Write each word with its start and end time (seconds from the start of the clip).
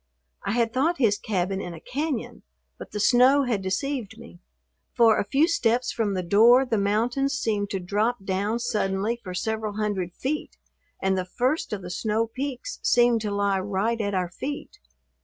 I 0.43 0.53
had 0.53 0.73
thought 0.73 0.97
his 0.97 1.19
cabin 1.19 1.61
in 1.61 1.75
a 1.75 1.79
cañon, 1.79 2.41
but 2.79 2.89
the 2.89 2.99
snow 2.99 3.43
had 3.43 3.61
deceived 3.61 4.17
me, 4.17 4.39
for 4.97 5.19
a 5.19 5.23
few 5.23 5.47
steps 5.47 5.91
from 5.91 6.15
the 6.15 6.23
door 6.23 6.65
the 6.65 6.79
mountains 6.79 7.33
seemed 7.37 7.69
to 7.69 7.79
drop 7.79 8.25
down 8.25 8.57
suddenly 8.57 9.21
for 9.23 9.35
several 9.35 9.73
hundred 9.73 10.15
feet 10.15 10.57
and 11.03 11.15
the 11.15 11.25
first 11.25 11.71
of 11.71 11.83
the 11.83 11.91
snow 11.91 12.25
peaks 12.25 12.79
seemed 12.81 13.21
to 13.21 13.29
lie 13.29 13.59
right 13.59 14.01
at 14.01 14.15
our 14.15 14.29
feet. 14.31 14.79